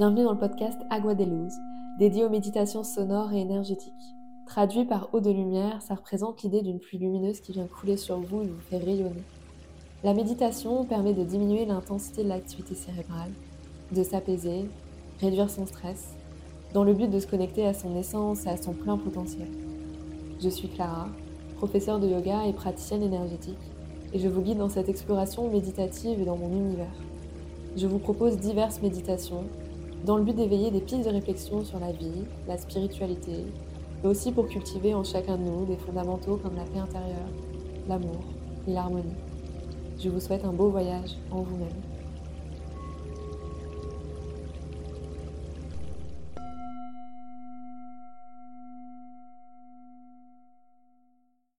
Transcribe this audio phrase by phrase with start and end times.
[0.00, 1.52] Bienvenue dans le podcast Agua de Luz,
[1.98, 4.16] dédié aux méditations sonores et énergétiques.
[4.46, 8.18] Traduit par eau de lumière, ça représente l'idée d'une pluie lumineuse qui vient couler sur
[8.18, 9.22] vous et vous fait rayonner.
[10.02, 13.30] La méditation permet de diminuer l'intensité de l'activité cérébrale,
[13.92, 14.70] de s'apaiser,
[15.20, 16.16] réduire son stress,
[16.72, 19.50] dans le but de se connecter à son essence et à son plein potentiel.
[20.42, 21.08] Je suis Clara,
[21.58, 23.58] professeure de yoga et praticienne énergétique,
[24.14, 26.88] et je vous guide dans cette exploration méditative et dans mon univers.
[27.76, 29.44] Je vous propose diverses méditations
[30.04, 33.44] dans le but d'éveiller des pistes de réflexion sur la vie, la spiritualité,
[34.02, 37.30] mais aussi pour cultiver en chacun de nous des fondamentaux comme la paix intérieure,
[37.88, 38.24] l'amour
[38.66, 39.14] et l'harmonie.
[40.02, 41.89] Je vous souhaite un beau voyage en vous-même.